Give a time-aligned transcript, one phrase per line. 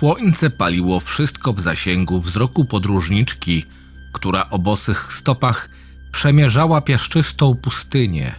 [0.00, 3.64] Słońce paliło wszystko w zasięgu wzroku podróżniczki,
[4.12, 5.70] która o bosych stopach
[6.12, 8.34] przemierzała piaszczystą pustynię.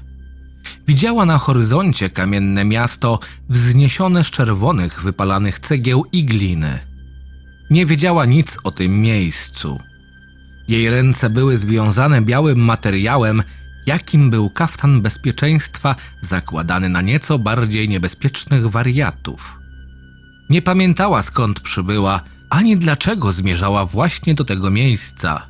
[0.88, 6.80] Widziała na horyzoncie kamienne miasto wzniesione z czerwonych, wypalanych cegieł i gliny.
[7.70, 9.80] Nie wiedziała nic o tym miejscu.
[10.68, 13.44] Jej ręce były związane białym materiałem,
[13.86, 19.61] jakim był kaftan bezpieczeństwa zakładany na nieco bardziej niebezpiecznych wariatów.
[20.52, 25.47] Nie pamiętała skąd przybyła, ani dlaczego zmierzała właśnie do tego miejsca.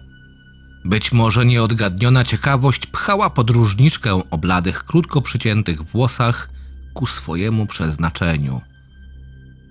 [0.85, 6.49] Być może nieodgadniona ciekawość pchała podróżniczkę o bladych, krótko przyciętych włosach
[6.93, 8.61] ku swojemu przeznaczeniu.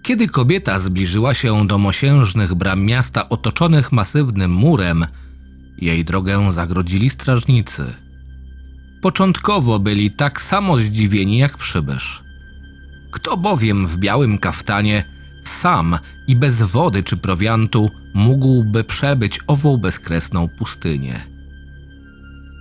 [0.02, 5.06] Kiedy kobieta zbliżyła się do mosiężnych bram miasta otoczonych masywnym murem,
[5.78, 7.94] jej drogę zagrodzili strażnicy.
[9.02, 12.22] Początkowo byli tak samo zdziwieni jak przybysz.
[13.10, 20.48] Kto bowiem w białym kaftanie sam i bez wody czy prowiantu mógłby przebyć ową bezkresną
[20.58, 21.20] pustynię.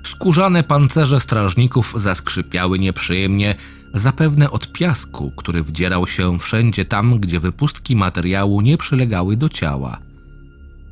[0.05, 3.55] Skórzane pancerze strażników zaskrzypiały nieprzyjemnie,
[3.93, 9.99] zapewne od piasku, który wdzierał się wszędzie tam, gdzie wypustki materiału nie przylegały do ciała.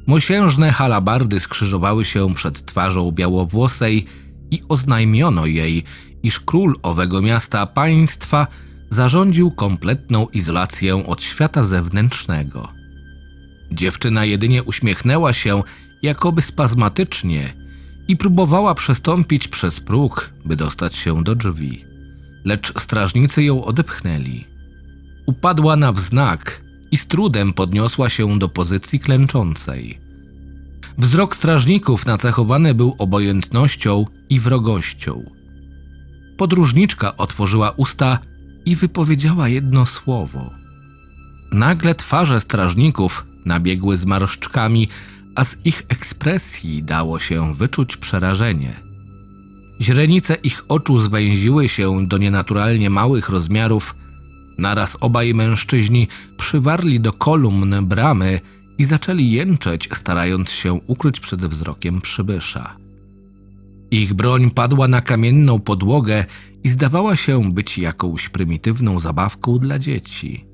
[0.08, 4.06] Mosiężne halabardy skrzyżowały się przed twarzą białowłosej
[4.52, 5.84] i oznajmiono jej,
[6.24, 8.48] iż król owego miasta państwa
[8.90, 12.68] zarządził kompletną izolację od świata zewnętrznego.
[13.72, 15.64] Dziewczyna jedynie uśmiechnęła się,
[16.02, 17.54] jakoby spazmatycznie,
[18.08, 21.86] i próbowała przestąpić przez próg, by dostać się do drzwi.
[22.46, 24.46] Lecz strażnicy ją odepchnęli.
[25.26, 26.62] Upadła na wznak
[26.92, 30.00] i z trudem podniosła się do pozycji klęczącej.
[30.98, 35.24] Wzrok strażników nacechowany był obojętnością i wrogością.
[36.38, 38.20] Podróżniczka otworzyła usta
[38.68, 40.52] i wypowiedziała jedno słowo.
[41.52, 44.90] Nagle twarze strażników nabiegły zmarszczkami,
[45.36, 48.74] a z ich ekspresji dało się wyczuć przerażenie.
[49.82, 53.96] Źrenice ich oczu zwęziły się do nienaturalnie małych rozmiarów.
[54.58, 56.08] Naraz obaj mężczyźni
[56.38, 58.40] przywarli do kolumn bramy
[58.78, 62.87] i zaczęli jęczeć, starając się ukryć przed wzrokiem przybysza.
[63.92, 66.26] Ich broń padła na kamienną podłogę
[66.64, 70.46] i zdawała się być jakąś prymitywną zabawką dla dzieci.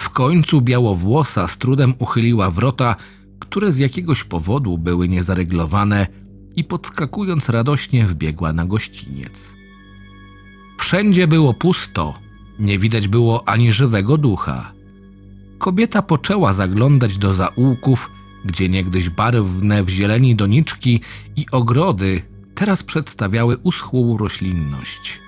[0.00, 2.96] W końcu białowłosa z trudem uchyliła wrota,
[3.38, 6.06] które z jakiegoś powodu były niezareglowane
[6.56, 9.54] i podskakując radośnie wbiegła na gościniec.
[10.78, 12.14] Wszędzie było pusto,
[12.58, 14.72] nie widać było ani żywego ducha.
[15.58, 18.12] Kobieta poczęła zaglądać do zaułków,
[18.44, 21.00] gdzie niegdyś barwne w zieleni doniczki
[21.36, 22.22] i ogrody
[22.56, 25.20] teraz przedstawiały uschłą roślinność.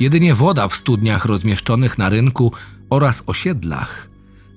[0.00, 2.52] Jedynie woda w studniach rozmieszczonych na rynku
[2.90, 4.08] oraz osiedlach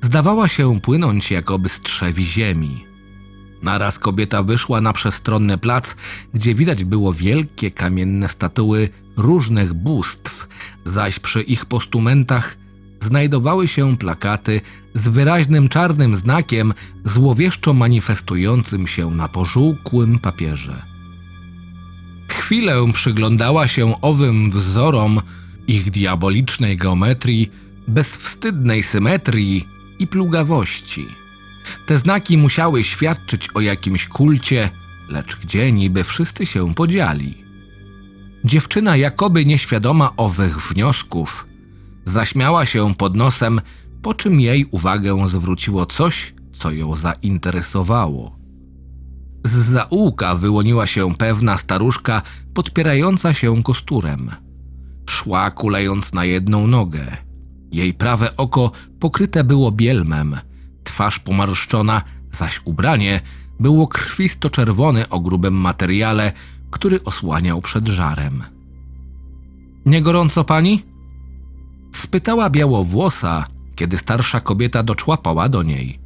[0.02, 2.86] zdawała się płynąć jakoby z trzewi ziemi.
[3.64, 5.96] Naraz kobieta wyszła na przestronny plac,
[6.34, 10.48] gdzie widać było wielkie kamienne statuły różnych bóstw,
[10.86, 12.58] zaś przy ich postumentach
[13.02, 14.62] znajdowały się plakaty
[14.94, 16.74] z wyraźnym czarnym znakiem
[17.06, 20.97] złowieszczo manifestującym się na pożółkłym papierze.
[22.48, 25.22] Chwilę przyglądała się owym wzorom
[25.68, 27.52] ich diabolicznej geometrii,
[27.88, 29.68] bezwstydnej symetrii
[30.00, 31.06] i plugawości.
[31.86, 34.70] Te znaki musiały świadczyć o jakimś kulcie,
[35.10, 37.44] lecz gdzie niby wszyscy się podzieli.
[38.44, 41.48] Dziewczyna, jakoby nieświadoma owych wniosków,
[42.06, 43.62] zaśmiała się pod nosem,
[44.02, 48.37] po czym jej uwagę zwróciło coś, co ją zainteresowało.
[49.44, 52.22] Z zaułka wyłoniła się pewna staruszka
[52.54, 54.32] podpierająca się kosturem.
[55.10, 57.18] Szła kulejąc na jedną nogę.
[57.72, 60.38] Jej prawe oko pokryte było bielmem,
[60.84, 62.02] twarz pomarszczona,
[62.32, 63.22] zaś ubranie
[63.60, 66.32] było krwisto-czerwone o grubym materiale,
[66.72, 68.44] który osłaniał przed żarem.
[69.86, 70.84] Nie gorąco pani?
[71.96, 76.00] spytała białowłosa, kiedy starsza kobieta doczłapała do niej.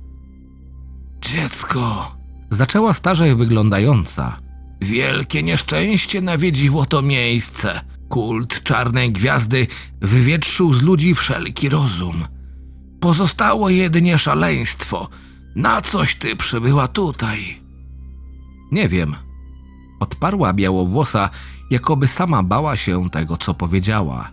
[1.21, 2.15] Dziecko,
[2.51, 4.37] zaczęła starzej wyglądająca.
[4.81, 7.81] Wielkie nieszczęście nawiedziło to miejsce.
[8.09, 9.67] Kult czarnej gwiazdy
[10.01, 12.25] wywietrzył z ludzi wszelki rozum.
[12.99, 15.09] Pozostało jedynie szaleństwo.
[15.55, 17.61] Na coś ty przybyła tutaj?
[18.71, 19.15] Nie wiem.
[19.99, 21.29] Odparła białowłosa,
[21.69, 24.31] jakoby sama bała się tego, co powiedziała.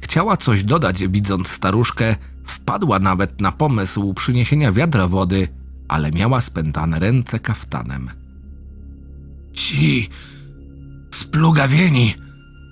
[0.00, 5.48] Chciała coś dodać, widząc staruszkę, wpadła nawet na pomysł przyniesienia wiadra wody,
[5.88, 8.10] ale miała spętane ręce kaftanem.
[9.52, 10.08] Ci
[11.14, 12.14] splugawieni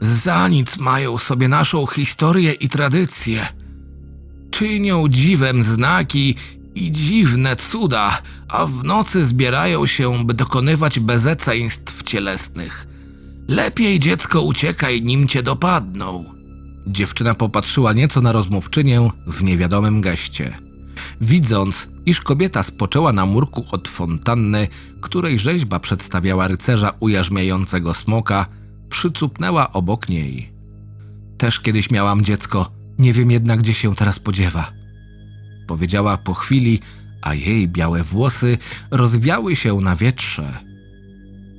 [0.01, 3.47] za nic mają sobie naszą historię i tradycję.
[4.51, 6.35] Czynią dziwem znaki
[6.75, 12.87] i dziwne cuda, a w nocy zbierają się, by dokonywać bezeceństw cielesnych.
[13.49, 16.25] Lepiej dziecko uciekaj, nim cię dopadną.
[16.87, 20.57] Dziewczyna popatrzyła nieco na rozmówczynię w niewiadomym geście.
[21.21, 24.69] Widząc, iż kobieta spoczęła na murku od fontanny,
[25.01, 28.47] której rzeźba przedstawiała rycerza ujarzmiającego smoka,
[28.89, 30.53] przycupnęła obok niej.
[31.39, 34.73] Też kiedyś miałam dziecko, nie wiem jednak, gdzie się teraz podziewa.
[35.67, 36.81] Powiedziała po chwili,
[37.23, 38.59] a jej białe włosy
[38.91, 40.59] rozwiały się na wietrze.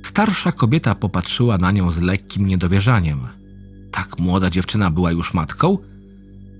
[0.04, 3.20] Starsza kobieta popatrzyła na nią z lekkim niedowierzaniem.
[3.92, 5.78] Tak młoda dziewczyna była już matką?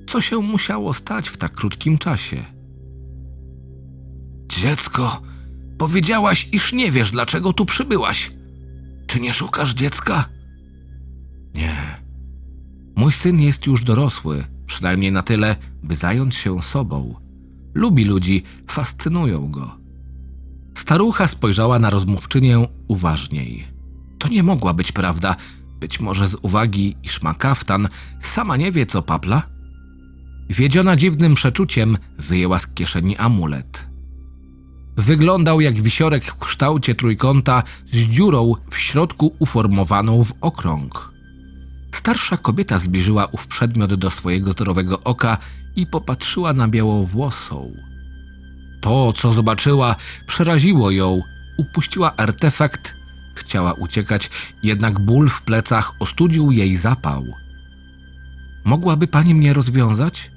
[0.09, 2.56] Co się musiało stać w tak krótkim czasie?
[4.57, 5.23] Dziecko,
[5.79, 8.31] powiedziałaś, iż nie wiesz, dlaczego tu przybyłaś.
[9.07, 10.29] Czy nie szukasz dziecka?
[11.55, 11.77] Nie.
[12.97, 17.15] Mój syn jest już dorosły, przynajmniej na tyle, by zająć się sobą.
[17.75, 19.79] Lubi ludzi, fascynują go.
[20.79, 23.65] Starucha spojrzała na rozmówczynię uważniej.
[24.19, 25.37] To nie mogła być prawda,
[25.81, 27.89] być może z uwagi, iż ma kaftan,
[28.21, 29.43] sama nie wie, co papla?
[30.51, 33.86] Wiedziona dziwnym przeczuciem, wyjęła z kieszeni amulet.
[34.97, 41.13] Wyglądał jak wisiorek w kształcie trójkąta z dziurą w środku uformowaną w okrąg.
[41.95, 45.39] Starsza kobieta zbliżyła ów przedmiot do swojego zdrowego oka
[45.77, 47.73] i popatrzyła na białowłosą.
[48.81, 49.97] To, co zobaczyła,
[50.27, 51.23] przeraziło ją.
[51.59, 52.97] Upuściła artefakt,
[53.35, 54.31] chciała uciekać,
[54.63, 57.25] jednak ból w plecach ostudził jej zapał.
[58.65, 60.31] Mogłaby pani mnie rozwiązać?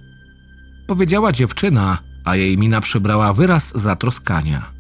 [0.88, 4.71] Powiedziała dziewczyna, a jej mina przybrała wyraz zatroskania.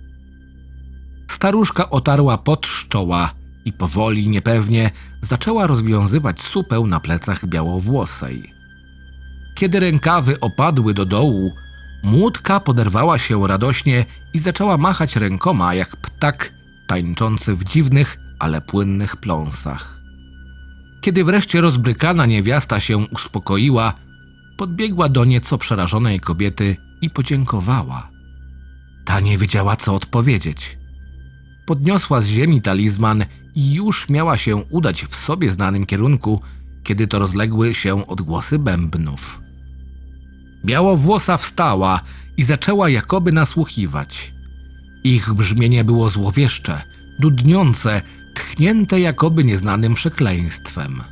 [1.31, 3.31] Staruszka otarła pot z czoła
[3.65, 4.91] i powoli, niepewnie
[5.21, 8.53] zaczęła rozwiązywać supę na plecach białowłosej.
[9.55, 11.51] Kiedy rękawy opadły do dołu,
[12.03, 16.53] młódka poderwała się radośnie i zaczęła machać rękoma jak ptak
[16.87, 19.99] tańczący w dziwnych, ale płynnych pląsach.
[21.01, 23.93] Kiedy wreszcie rozbrykana niewiasta się uspokoiła,
[24.57, 28.09] podbiegła do nieco przerażonej kobiety i podziękowała.
[29.05, 30.77] Ta nie wiedziała, co odpowiedzieć.
[31.65, 33.25] Podniosła z ziemi talizman
[33.55, 36.41] i już miała się udać w sobie znanym kierunku,
[36.83, 39.41] kiedy to rozległy się odgłosy bębnów.
[40.65, 42.01] Białowłosa wstała
[42.37, 44.33] i zaczęła jakoby nasłuchiwać.
[45.03, 46.81] Ich brzmienie było złowieszcze,
[47.19, 48.01] dudniące,
[48.35, 51.03] tchnięte jakoby nieznanym przekleństwem.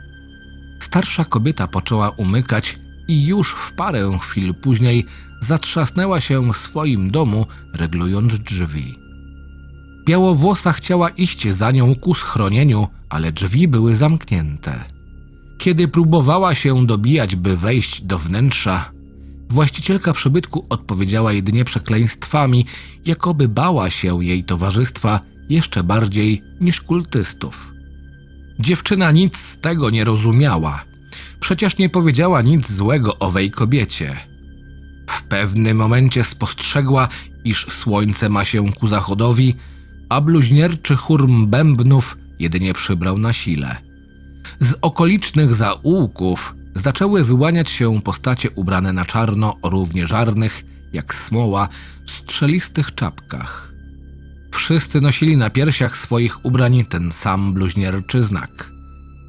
[0.80, 5.06] Starsza kobieta poczęła umykać i już w parę chwil później
[5.40, 8.96] zatrzasnęła się w swoim domu, reglując drzwi.
[10.06, 14.84] Białowłosa chciała iść za nią ku schronieniu, ale drzwi były zamknięte.
[15.58, 18.92] Kiedy próbowała się dobijać, by wejść do wnętrza,
[19.50, 22.66] właścicielka przybytku odpowiedziała jedynie przekleństwami,
[23.06, 25.20] jakoby bała się jej towarzystwa
[25.50, 27.74] jeszcze bardziej niż kultystów.
[28.60, 30.84] Dziewczyna nic z tego nie rozumiała.
[31.40, 34.18] Przecież nie powiedziała nic złego owej kobiecie.
[35.08, 37.08] W pewnym momencie spostrzegła,
[37.44, 39.56] iż słońce ma się ku zachodowi,
[40.10, 43.78] a bluźnierczy chórm bębnów jedynie przybrał na sile.
[44.60, 51.70] Z okolicznych zaułków zaczęły wyłaniać się postacie ubrane na czarno o równie żarnych, jak smoła,
[52.06, 53.74] strzelistych czapkach.
[54.52, 58.72] Wszyscy nosili na piersiach swoich ubrań ten sam bluźnierczy znak.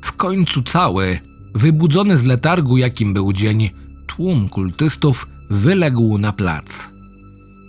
[0.05, 1.19] W końcu cały,
[1.55, 3.71] wybudzony z letargu, jakim był dzień,
[4.07, 6.89] tłum kultystów wyległ na plac.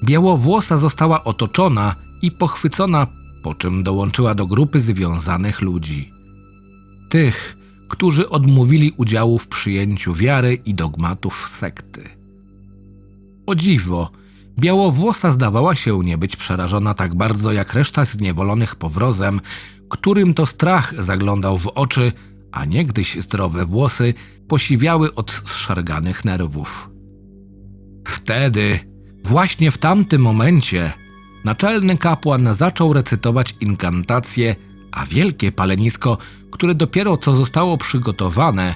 [0.03, 3.07] Białowłosa została otoczona i pochwycona,
[3.43, 6.13] po czym dołączyła do grupy związanych ludzi.
[7.09, 7.57] Tych,
[7.87, 12.03] którzy odmówili udziału w przyjęciu wiary i dogmatów sekty.
[13.45, 14.11] O dziwo,
[14.59, 19.41] białowłosa zdawała się nie być przerażona tak bardzo jak reszta zniewolonych powrozem,
[19.89, 22.11] którym to strach zaglądał w oczy,
[22.51, 24.13] a niegdyś zdrowe włosy
[24.47, 26.89] posiwiały od zszarganych nerwów.
[28.07, 28.79] Wtedy,
[29.23, 30.93] właśnie w tamtym momencie,
[31.45, 34.55] naczelny kapłan zaczął recytować inkantację,
[34.91, 36.17] a wielkie palenisko,
[36.51, 38.75] które dopiero co zostało przygotowane,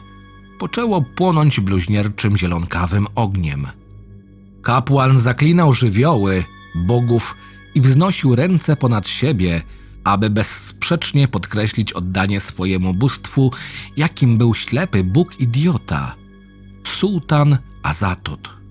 [0.59, 3.67] poczęło płonąć bluźnierczym zielonkawym ogniem.
[4.61, 6.43] Kapłan zaklinał żywioły,
[6.75, 7.35] bogów
[7.75, 9.61] i wznosił ręce ponad siebie,
[10.03, 13.51] aby bezsprzecznie podkreślić oddanie swojemu bóstwu,
[13.97, 16.15] jakim był ślepy Bóg idiota,
[16.87, 18.62] sułtan Azatot.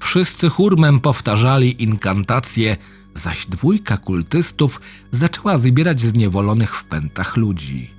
[0.00, 2.76] Wszyscy hurmem powtarzali inkantacje,
[3.14, 4.80] zaś dwójka kultystów
[5.10, 7.90] zaczęła wybierać zniewolonych w pętach ludzi.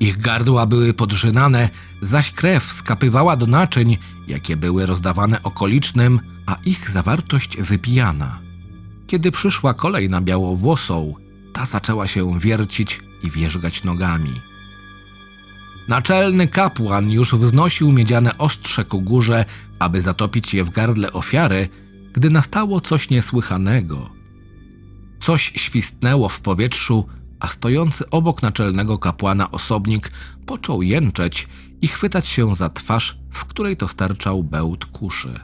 [0.00, 1.68] Ich gardła były podrzynane,
[2.00, 3.98] zaś krew skapywała do naczyń,
[4.28, 8.40] jakie były rozdawane okolicznym, a ich zawartość wypijana.
[9.06, 11.14] Kiedy przyszła kolej na białowłosą,
[11.52, 14.40] ta zaczęła się wiercić i wierzgać nogami.
[15.88, 19.44] Naczelny kapłan już wznosił miedziane ostrze ku górze,
[19.78, 21.68] aby zatopić je w gardle ofiary,
[22.12, 24.10] gdy nastało coś niesłychanego.
[25.20, 27.04] Coś świstnęło w powietrzu,
[27.40, 30.10] a stojący obok naczelnego kapłana osobnik
[30.46, 31.48] począł jęczeć
[31.82, 35.40] i chwytać się za twarz, w której to sterczał bełt kuszy.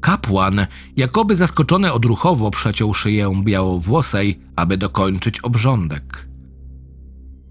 [0.00, 6.28] Kapłan, jakoby zaskoczony odruchowo, przeciął szyję białowłosej, aby dokończyć obrządek.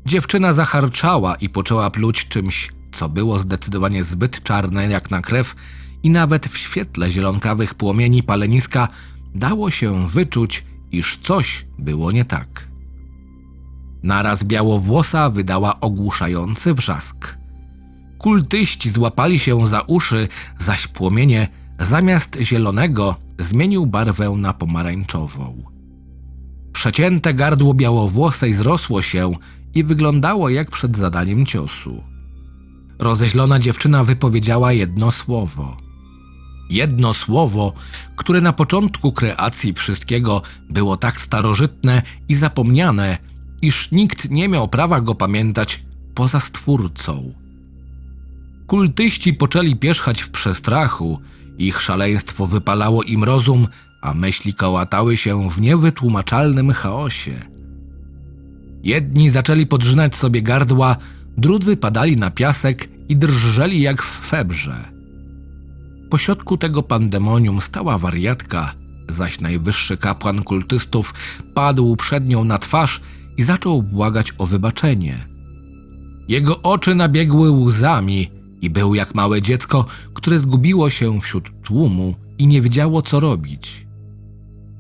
[0.06, 2.72] Dziewczyna zacharczała i poczęła pluć czymś,
[3.02, 5.56] co było zdecydowanie zbyt czarne jak na krew
[6.04, 8.88] i nawet w świetle zielonkawych płomieni paleniska
[9.36, 12.68] dało się wyczuć, iż coś było nie tak.
[14.04, 17.38] Naraz białowłosa wydała ogłuszający wrzask.
[18.18, 20.28] Kultyści złapali się za uszy,
[20.60, 21.48] zaś płomienie
[21.80, 25.64] zamiast zielonego zmienił barwę na pomarańczową.
[26.74, 29.34] Przecięte gardło białowłosej zrosło się
[29.74, 32.11] i wyglądało jak przed zadaniem ciosu.
[33.02, 35.78] Rozeźlona dziewczyna wypowiedziała jedno słowo.
[36.70, 37.74] Jedno słowo,
[38.16, 43.18] które na początku kreacji wszystkiego było tak starożytne i zapomniane,
[43.62, 45.80] iż nikt nie miał prawa go pamiętać
[46.16, 47.34] poza Stwórcą.
[48.68, 51.20] Kultyści poczęli pierzchać w przestrachu,
[51.58, 53.68] ich szaleństwo wypalało im rozum,
[54.02, 57.40] a myśli kołatały się w niewytłumaczalnym chaosie.
[58.84, 60.98] Jedni zaczęli podrzynać sobie gardła,
[61.38, 64.92] drudzy padali na piasek i drżeli jak w febrze.
[66.10, 68.74] Pośrodku tego pandemonium stała wariatka,
[69.10, 71.14] zaś najwyższy kapłan kultystów
[71.54, 73.02] padł przed nią na twarz
[73.38, 75.26] i zaczął błagać o wybaczenie.
[76.28, 78.30] Jego oczy nabiegły łzami
[78.62, 83.88] i był jak małe dziecko, które zgubiło się wśród tłumu i nie wiedziało, co robić.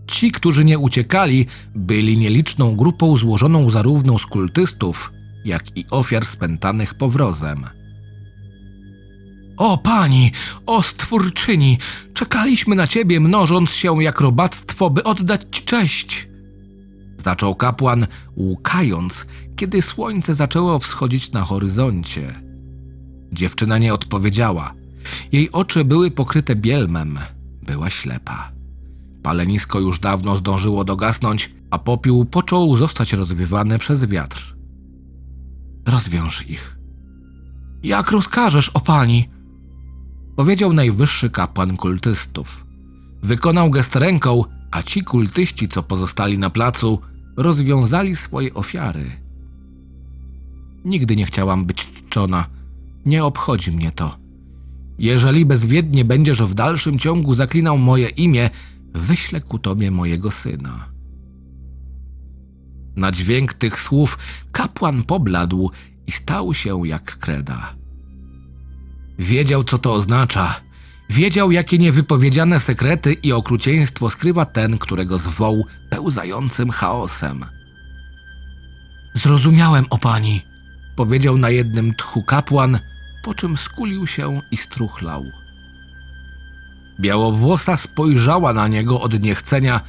[0.07, 5.13] Ci, którzy nie uciekali, byli nieliczną grupą złożoną zarówno z kultystów,
[5.45, 7.65] jak i ofiar spętanych powrozem.
[9.61, 10.31] O pani,
[10.65, 11.77] o stwórczyni,
[12.13, 16.27] czekaliśmy na ciebie, mnożąc się jak robactwo, by oddać ci cześć.
[17.17, 19.25] Zaczął kapłan, łukając,
[19.55, 22.41] kiedy słońce zaczęło wschodzić na horyzoncie.
[23.31, 24.73] Dziewczyna nie odpowiedziała.
[25.31, 27.19] Jej oczy były pokryte bielmem.
[27.61, 28.51] Była ślepa.
[29.23, 34.55] Palenisko już dawno zdążyło dogasnąć, a popiół począł zostać rozwiewany przez wiatr.
[35.85, 36.77] Rozwiąż ich.
[37.83, 39.40] Jak rozkażesz, o pani?
[40.41, 42.65] Powiedział najwyższy kapłan kultystów.
[43.23, 46.99] Wykonał gest ręką, a ci kultyści, co pozostali na placu,
[47.37, 49.05] rozwiązali swoje ofiary.
[50.85, 52.45] Nigdy nie chciałam być czczona.
[53.05, 54.17] Nie obchodzi mnie to.
[54.99, 58.49] Jeżeli bezwiednie będziesz w dalszym ciągu zaklinał moje imię,
[58.93, 60.89] wyślę ku tobie mojego syna.
[62.95, 64.17] Na dźwięk tych słów
[64.51, 65.71] kapłan pobladł
[66.07, 67.80] i stał się jak kreda.
[69.21, 70.61] Wiedział, co to oznacza.
[71.09, 77.45] Wiedział, jakie niewypowiedziane sekrety i okrucieństwo skrywa ten, którego zwoł pełzającym chaosem.
[79.13, 80.41] Zrozumiałem o pani,
[80.95, 82.79] powiedział na jednym tchu kapłan,
[83.23, 85.25] po czym skulił się i struchlał.
[86.99, 89.81] Białowłosa spojrzała na niego od niechcenia,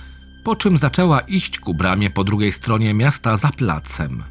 [0.45, 4.23] po czym zaczęła iść ku bramie po drugiej stronie miasta za placem.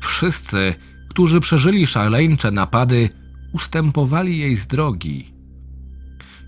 [0.00, 0.74] Wszyscy,
[1.08, 3.19] którzy przeżyli szaleńcze napady,
[3.52, 5.34] ustępowali jej z drogi.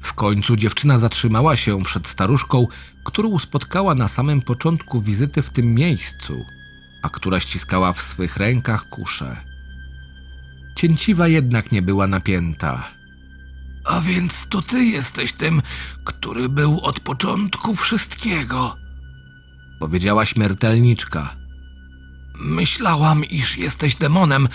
[0.03, 2.67] W końcu dziewczyna zatrzymała się przed staruszką,
[3.05, 6.45] którą spotkała na samym początku wizyty w tym miejscu,
[7.03, 9.37] a która ściskała w swych rękach kuszę.
[10.77, 12.89] Cięciwa jednak nie była napięta.
[13.85, 15.63] A więc to ty jesteś tym,
[16.05, 18.77] który był od początku wszystkiego,
[19.81, 21.37] powiedziała śmiertelniczka.
[22.35, 24.49] Myślałam, iż jesteś demonem,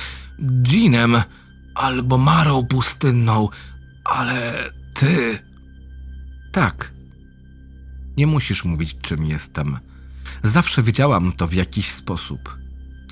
[0.61, 1.21] dżinem
[1.77, 3.49] albo marą pustynną,
[4.03, 5.39] ale ty.
[6.51, 6.93] Tak.
[8.17, 9.79] Nie musisz mówić, czym jestem.
[10.43, 12.57] Zawsze wiedziałam to w jakiś sposób,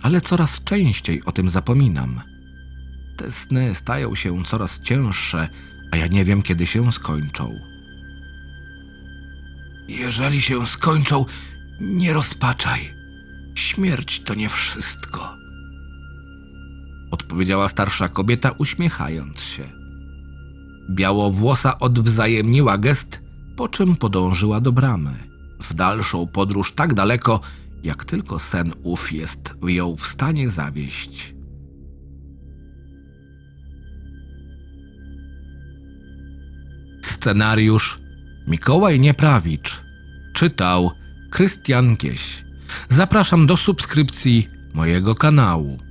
[0.01, 2.22] ale coraz częściej o tym zapominam.
[3.17, 5.50] Te sny stają się coraz cięższe,
[5.91, 7.60] a ja nie wiem, kiedy się skończą.
[9.88, 11.25] Jeżeli się skończą,
[11.79, 12.93] nie rozpaczaj.
[13.55, 15.44] Śmierć to nie wszystko.
[17.15, 19.63] Odpowiedziała starsza kobieta, uśmiechając się.
[20.89, 23.24] Białowłosa odwzajemniła gest,
[23.55, 25.13] po czym podążyła do bramy.
[25.62, 27.39] W dalszą podróż tak daleko,
[27.84, 31.36] jak tylko sen ów jest ją w stanie zawieść.
[37.03, 38.00] Scenariusz
[38.48, 39.84] Mikołaj Nieprawicz.
[40.34, 40.91] Czytał
[41.31, 42.45] Krystian Gieś.
[42.89, 45.85] Zapraszam do subskrypcji mojego kanału.